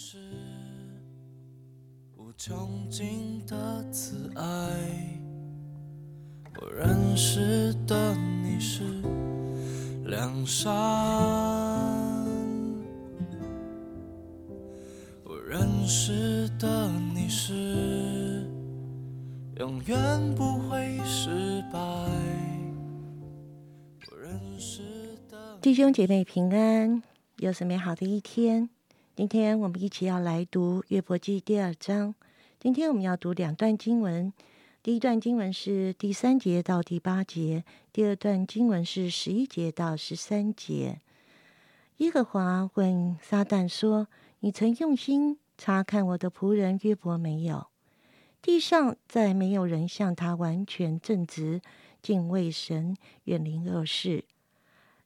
[0.00, 0.16] 是
[2.16, 4.44] 无穷尽的慈爱，
[6.60, 8.84] 我认识的你是
[10.04, 10.72] 梁山，
[15.24, 18.48] 我认识的你是
[19.56, 19.98] 永远
[20.36, 21.80] 不会失败，
[24.12, 24.80] 我认识
[25.28, 27.02] 的弟兄姐妹平安，
[27.38, 28.70] 又是美好的一天。
[29.18, 32.14] 今天我们一起要来读约伯记第二章。
[32.60, 34.32] 今天我们要读两段经文，
[34.80, 41.00] 第一段经文是第三节到第八节，第二段经文是十一节到十三节。
[41.96, 44.06] 耶和华问撒旦说
[44.38, 47.66] ：“你曾用心查看我的仆人约伯没有？
[48.40, 51.60] 地上再没有人像他完全正直，
[52.00, 54.22] 敬畏神，远离恶事。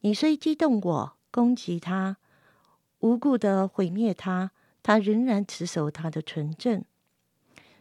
[0.00, 2.16] 你虽激动我，攻击他。”
[3.00, 4.50] 无故的毁灭他，
[4.82, 6.84] 他仍然持守他的纯正。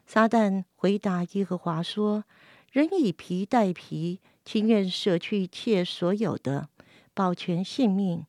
[0.06, 2.24] 撒旦回答耶和华说
[2.72, 6.70] ：“人以皮代皮，情愿舍去一切所有的，
[7.14, 8.26] 保全性命。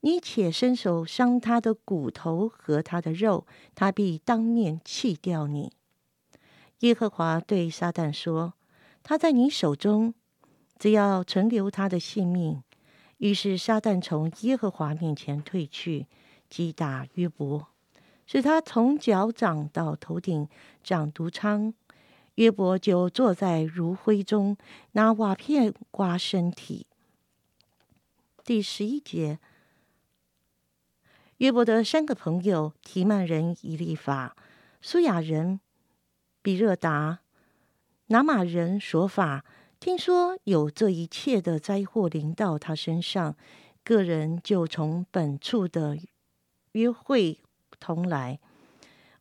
[0.00, 5.72] 你且伸手伤他的骨头和他的肉，他必当面弃掉你。”
[6.80, 8.54] 耶和华对撒旦说
[9.04, 10.14] ：“他在你手中，
[10.78, 12.62] 只要存留他的性命。”
[13.20, 16.06] 于是撒旦从耶和华面前退去，
[16.48, 17.68] 击打约伯，
[18.26, 20.48] 使他从脚掌到头顶
[20.82, 21.74] 长毒疮。
[22.36, 24.56] 约伯就坐在炉灰中，
[24.92, 26.86] 拿瓦片刮身体。
[28.42, 29.38] 第十一节，
[31.36, 34.34] 约伯的三个朋友：提曼人以利法、
[34.80, 35.60] 苏亚人
[36.40, 37.18] 比热达、
[38.06, 39.44] 拿马人索法。
[39.80, 43.34] 听说有这一切的灾祸临到他身上，
[43.82, 45.96] 个人就从本处的
[46.72, 47.40] 约会
[47.78, 48.38] 同来，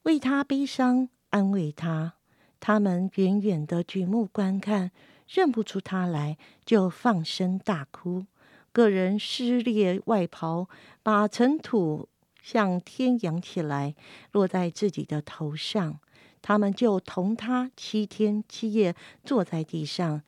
[0.03, 2.15] 为他悲伤，安慰他。
[2.59, 4.91] 他们远远的举目观看，
[5.29, 8.25] 认不出他来，就放声大哭。
[8.73, 10.67] 个人撕裂外袍，
[11.01, 12.09] 把尘土
[12.41, 13.95] 向天扬起来，
[14.33, 16.01] 落在自己的头上。
[16.41, 18.93] 他们就同他七天七夜
[19.23, 20.21] 坐在地上。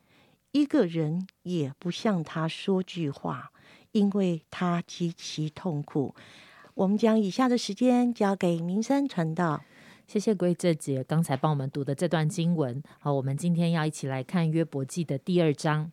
[0.51, 3.51] 一个人也不向他说句话，
[3.93, 6.13] 因为他极其痛苦。
[6.73, 9.63] 我们将以下的时间交给明山传道。
[10.11, 12.83] 谢谢贵这姐刚才帮我们读的这段经文。
[12.99, 15.89] 好，我们今天要一起来看约伯记的第二章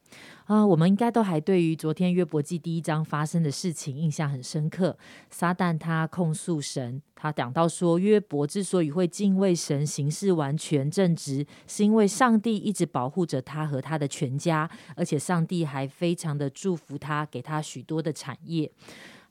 [0.46, 0.66] 啊。
[0.66, 4.98] 我们应该都还对于昨天约伯记第一章发生的事情印象很深刻。
[5.30, 18.68] 撒旦他控诉神，他讲到说，约伯之所以会敬畏神，行事完全正直，是因为上帝一直保护着他和他的全家，而且上帝还非常的祝福他，给他许多的产业。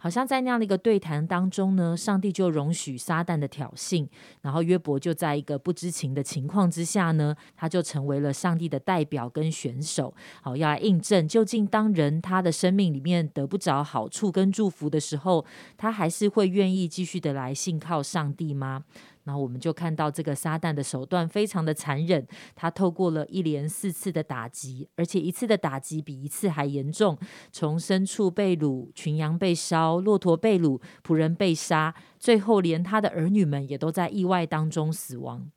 [0.08, 4.08] 好像在那样的一个对谈当中呢，上帝就容许撒旦的挑衅，
[4.42, 18.86] 然后约伯就在一个不知情的情况之下呢，他就成为了上帝的代表跟选手，好要来印证究竟当人他的生命里面得不着好处跟祝福的时候，他还是会愿意继续的来信靠上帝吗？
[19.28, 27.18] 那我们就看到这个撒旦的手段非常的残忍，他透过了一连四次的打击，而且一次的打击比一次还严重，
[27.52, 35.52] 从牲畜被掳、群羊被烧、骆驼被掳、仆人被杀，最后连他的儿女们也都在意外当中死亡。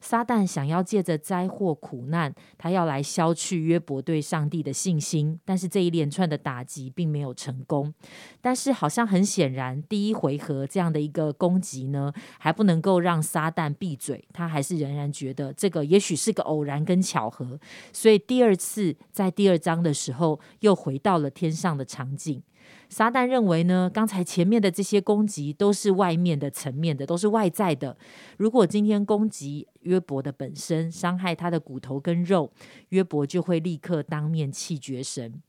[0.00, 7.92] 撒旦想要借着灾祸苦难，他要来消去约伯对上帝的信心，但是这一连串的打击并没有成功。
[8.40, 17.58] 但是好像很显然，第一回合这样的一个攻击呢，还不能够让撒旦闭嘴，他还是仍然觉得这个也许是个偶然跟巧合。
[17.92, 22.42] 所以第二次在第二章的时候，又回到了天上的场景。
[22.88, 27.96] 撒旦认为呢，刚才前面的这些攻击都是外面的层面的，都是外在的。
[28.38, 32.50] 如果今天攻击约伯的本身，伤害他的骨头跟肉，
[32.88, 35.42] 约伯就会立刻当面气绝神。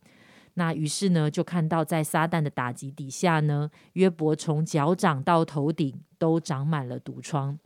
[0.55, 7.57] 那于是呢，就看到在撒旦的打击底下呢，约伯从脚掌到头顶都长满了毒疮。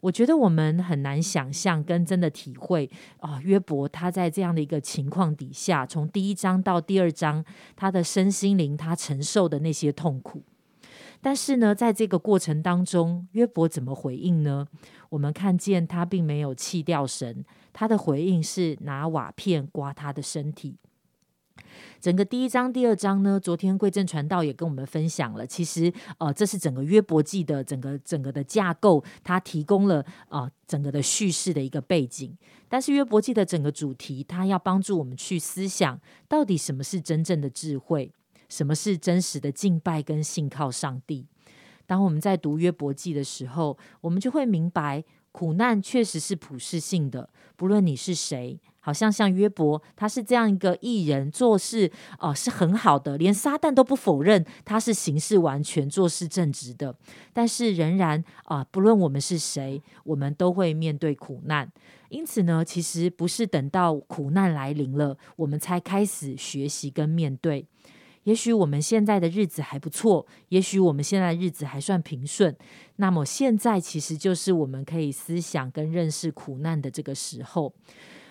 [0.00, 2.88] 我觉得我们很难想象跟真的体会
[3.18, 7.44] 啊，约伯他在这样的一个情况底下，从第一章到第二章，
[7.74, 10.42] 他的身心灵他承受的那些痛苦。
[11.20, 14.68] 但是呢，在这个过程当中，约伯怎么回应呢？
[15.08, 20.76] 我们看见他并没有弃掉神，他的回应是拿瓦片刮他的身体。
[22.00, 25.46] 整个第一章、第二章呢，昨天贵正传道也跟我们分享了。
[25.46, 32.36] 其实，呃，这是整个约伯记的整个整个的架构，它提供了啊整个的叙事的一个背景。
[32.68, 38.12] 但是约伯记的整个主题，它要帮助我们去思想，到底什么是真正的智慧，
[38.48, 41.26] 什么是真实的敬拜跟信靠上帝。
[41.86, 45.04] 当我们在读约伯记的时候，我们就会明白，
[45.36, 48.58] 苦难确实是普世性的，不论你是谁。
[48.80, 56.96] 好像像约伯，他是这样一个艺人，做事哦是很好的，连撒旦都不否认他是行事完全、做事正直的。
[57.34, 61.70] 但是仍然啊，不论我们是谁，我们都会面对苦难。
[62.08, 67.66] 因此呢，其实不是等到苦难来临了，我们才开始学习跟面对。
[68.26, 72.52] 也许我们现在的日子还不错，也许我们现在的日子还算平顺。
[72.96, 77.72] 那么现在其实就是我们可以思想跟认识苦难的这个时候。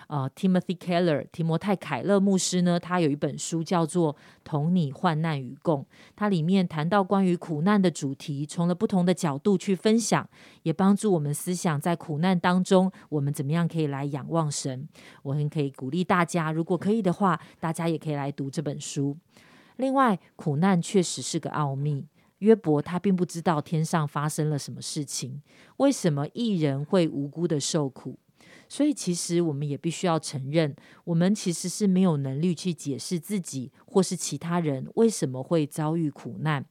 [0.08, 4.14] 呃，Timothy Keller 提摩太凯勒牧师呢，他有一本书叫做
[4.44, 5.82] 《同你患难与共》，
[6.14, 10.28] 它里面谈到关于苦难的主题，从了不同的角度去分享，
[10.64, 14.88] 也帮助我们思想在苦难当中，我们怎么样可以来仰望神。
[15.24, 19.18] 我很可以鼓励大家，如果可以的话，大家也可以来读这本书。
[19.78, 22.06] 另外，苦难确实是个奥秘，
[22.40, 25.42] 约伯他并不知道天上发生了什么事情，
[25.78, 28.18] 为什么艺人会无辜的受苦。
[28.68, 36.66] 所以，其实我们也必须要承认，我们其实是没有能力去解释自己或是其他人为什么会遭遇苦难。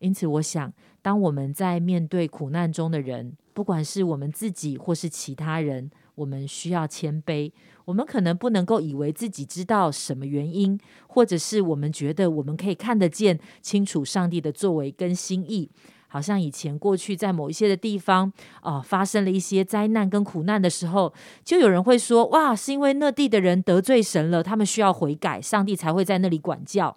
[0.00, 7.50] 因此，我想，当我们在面对苦难中的人，不管是我们自己或是其他人，我们需要谦卑。
[7.86, 10.78] 我们可能不能够以为自己知道什么原因，
[11.08, 15.70] 或者是我们觉得我们可以看得见清楚上帝的作为跟心意。
[16.12, 18.32] 好像以前过去在某一些的地方
[18.62, 21.12] 啊，发生了一些灾难跟苦难的时候，
[21.44, 26.96] 就有人会说：哇，是因为那地的人得罪神了，他们需要悔改，上帝才会在那里管教。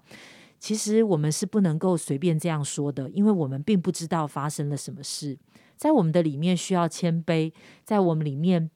[0.59, 5.37] 其实我们是不能够随便这样说的，因为我们并不知道发生了什么事。
[5.75, 7.51] 在我们的里面需要谦卑，
[7.83, 8.71] 在我们里面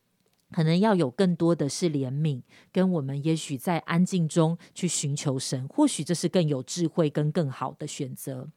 [0.52, 2.42] 可能要有更多的是怜悯，
[2.72, 8.48] 跟我们也许在安静中去寻求神，或许这是更有智慧跟更好的选择。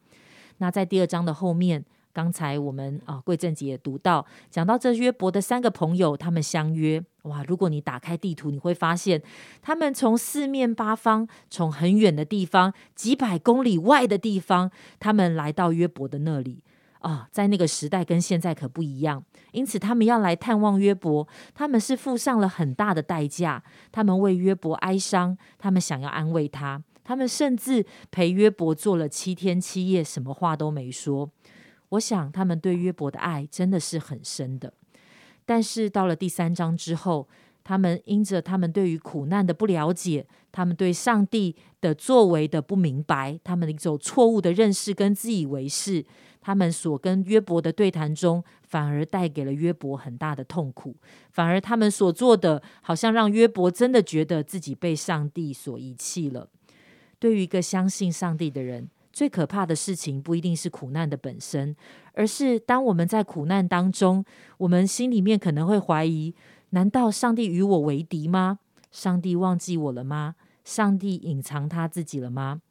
[0.59, 7.43] 那在第二章的后面，刚才我们啊贵正杰也读到，讲到这约伯的三个朋友，他们相约哇。
[7.45, 9.23] 如果你打开地图，你会发现
[9.63, 16.63] 他们从四面八方，从很远的地方，几百公里外的地方，他们来到约伯的那里
[17.00, 17.29] 啊。
[17.31, 23.62] 在那个时代跟现在可不一样，因此他们要来探望约伯，他们是付上了很大的代价，
[23.93, 26.82] 他们为约伯哀伤，他们想要安慰他。
[27.02, 31.29] 他们甚至陪约伯做了七天七夜，什么话都没说。
[31.91, 34.73] 我想他们对约伯的爱真的是很深的。
[35.44, 37.26] 但是到了第三章之后，
[37.64, 46.05] 他们因着他们对于苦难的不了解，他们对上帝的作为的不明白，他们的一种错误的认识跟自以为是，
[46.41, 50.97] 他们所跟约伯的对谈中，反而带给了约伯很大的痛苦。
[51.31, 56.49] 反而他们所做的，好像让约伯真的觉得自己被上帝所遗弃了。
[57.19, 61.77] 对于一个相信上帝的人，最可怕的事情不一定是苦难的本身，
[62.15, 64.25] 而是当我们在苦难当中，
[64.59, 66.35] 我们心里面可能会怀疑：
[66.71, 68.61] 难道上帝与我为敌吗？
[68.91, 70.37] 上帝忘记我了吗？
[70.65, 72.63] 上帝隐藏他自己了吗？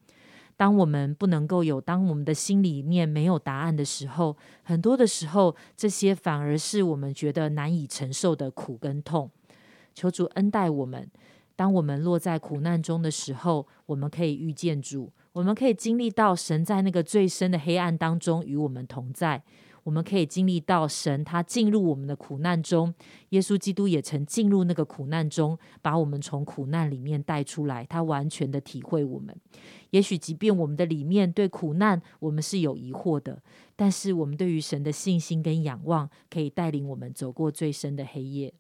[0.60, 9.32] 当我们不能够有，当我们的心里面没有答案的时候，很多的时候，这些反而是我们觉得难以承受的苦跟痛。
[9.96, 11.10] 求主恩待我们。
[11.56, 19.42] 当我们落在苦难中的时候，我们可以遇见主，我们可以经历到神在那个最深的黑暗当中与我们同在。
[19.90, 22.94] 我们可以经历到神他进入我们的苦难中，
[23.30, 27.84] 耶稣基督也曾进入那个苦难中，把我们从苦难里面带出来。
[27.86, 29.36] 他完全的体会我们。
[29.90, 33.42] 也许即便我们的里面对苦难我们是有疑惑的，
[33.76, 38.54] 但是我们对于神的信心跟仰望，可以带领我们走过最深的黑夜。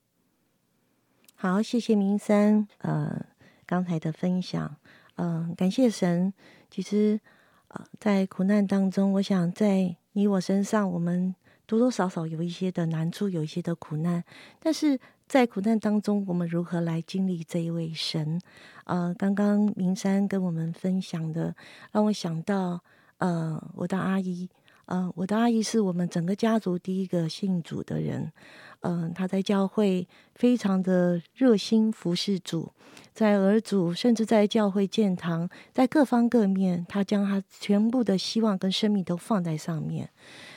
[1.36, 3.24] 好，谢谢明山，呃，
[3.67, 4.77] 刚才的分享，
[5.17, 6.33] 嗯，感谢神。
[6.71, 7.19] 其实，
[7.67, 11.35] 呃，在苦难当中，我想在你我身上，我们
[11.65, 14.23] 多多少少有一些的难处，有一些的苦难。
[14.59, 18.41] 但是在苦难当中，我们如何来经历这一位神？
[18.85, 21.55] 呃，刚刚明山跟我们分享的，
[21.91, 22.83] 让我想到，
[23.19, 24.49] 呃，我的阿姨，
[24.89, 28.31] 呃，我的阿姨是我们整个家族第一个信主的人。
[28.79, 32.72] 嗯，她在教会非常的热心服侍主，
[33.13, 40.10] 在儿主甚至在教会建堂，在各方各面，他将他全部的希望跟生命都放在上面。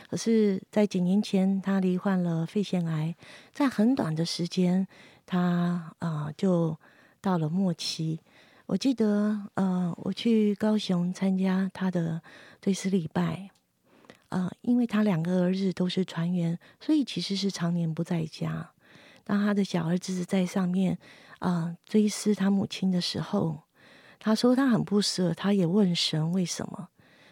[0.08, 3.14] 可是，在几年前，他罹患了肺腺癌，
[3.52, 4.86] 在很短的时间，
[5.26, 6.78] 他啊就
[7.20, 8.20] 到了末期。
[8.64, 12.22] 我记得，呃，我去高雄参加他的
[12.62, 13.51] 追思礼拜。
[14.32, 18.72] 呃，因为他两个儿子都是船员，所以其实是常年不在家。
[19.24, 20.98] 当他的小儿子在上面
[21.38, 23.64] 啊追思他母亲的时候，
[24.18, 26.88] 他说他很不舍，他也问神为什么。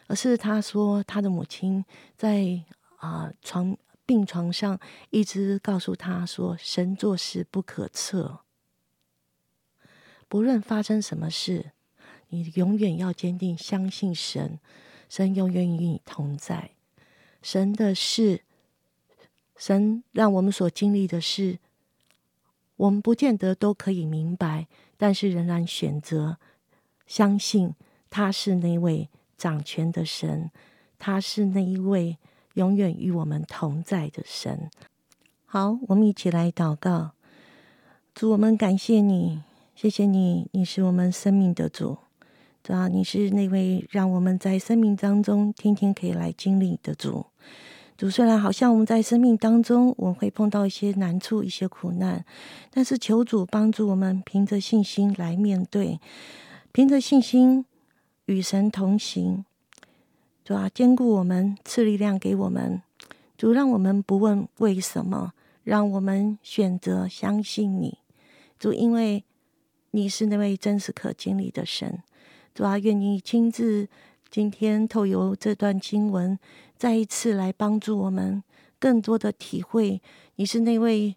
[0.09, 1.85] 而是他说他的母亲
[2.16, 2.62] 在
[2.99, 4.78] 啊床病床上
[5.09, 8.40] 一直告诉他说：“神做事不可测，
[10.28, 11.71] 不论发生什么事，
[12.28, 14.59] 你永远要坚定相信神，
[15.09, 16.73] 神永远与你同在。
[17.42, 18.42] 神的事，
[19.56, 21.59] 神让我们所经历的事，
[22.76, 24.66] 我们不见得都可以明白，
[24.97, 26.38] 但是仍然选择
[27.06, 27.75] 相信
[28.09, 30.50] 他是那位掌权的神，
[30.99, 32.18] 他是那一位。”
[32.54, 34.68] 永远与我们同在的神，
[35.47, 37.12] 好，我们一起来祷告。
[38.12, 39.40] 主，我们感谢你，
[39.76, 41.97] 谢谢你，你是我们生命的主，
[42.64, 47.26] 主啊，你是那位让我们在生命当中天天可以来经历的主。
[47.97, 52.25] 主，虽然好像我们在生命当中我们会碰到一些难处、一些苦难，
[52.70, 56.00] 但是求主帮助我们，凭着信心来面对，
[56.73, 57.66] 凭着信心
[58.25, 59.44] 与神同行。
[60.42, 62.80] 主啊，兼顾我们，赐力量给我们。
[63.37, 65.32] 主，让我们不问为什么，
[65.62, 67.99] 让我们选择相信你。
[68.59, 69.25] 主，因为
[69.90, 72.02] 你是那位真实可经历的神。
[72.54, 73.88] 主啊，愿你亲自
[74.30, 76.38] 今天透由这段经文，
[76.76, 78.42] 再一次来帮助我们，
[78.78, 80.00] 更多的体会
[80.37, 81.16] 你是那位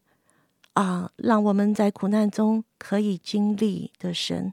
[0.73, 4.51] 啊，让我们在苦难中可以经历的神。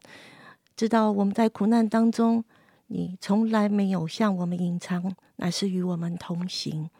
[0.76, 2.44] 知道我们在苦难当中。
[2.92, 6.90] 你从来没有向我们隐藏，乃是与我们同行。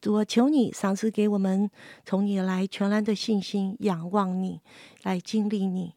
[0.00, 1.68] 主，我求你赏赐给我们
[2.04, 4.60] 从你来全然的信心，仰望你，
[5.02, 5.94] 来经历你。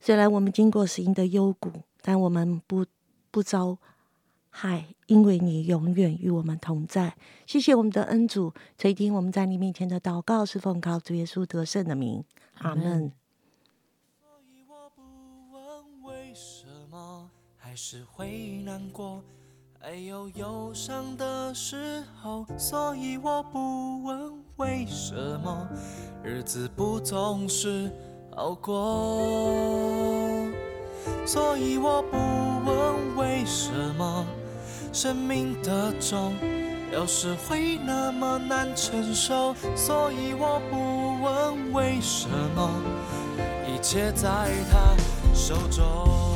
[0.00, 2.84] 虽然我们经过死荫的幽谷，但我们不
[3.30, 3.78] 不遭
[4.54, 7.16] 害，因为你永远与我们同在。
[7.46, 12.22] 谢谢我们的恩主垂听我们在你面前的祷告，是奉靠主耶稣得胜的名。
[12.58, 13.10] 阿门。
[17.56, 19.22] 还是会难过，
[19.80, 25.66] 还有忧伤的时候，所以我不问为什么
[26.22, 27.90] 日子不总是
[28.36, 29.18] 好过，
[31.24, 32.18] 所以我不
[32.68, 34.26] 问为什么
[34.92, 36.34] 生命的重
[36.92, 42.70] 有时会那么难承受，所以我不问为什么
[43.66, 44.94] 一切在他
[45.34, 46.31] 手中。